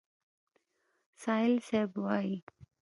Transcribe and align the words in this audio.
سایل 1.23 1.53
صیب 1.67 1.91
وایي: 2.03 2.35